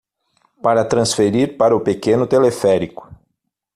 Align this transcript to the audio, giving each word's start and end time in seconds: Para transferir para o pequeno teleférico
Para 0.63 0.83
transferir 0.89 1.49
para 1.57 1.75
o 1.75 1.79
pequeno 1.83 2.25
teleférico 2.25 3.07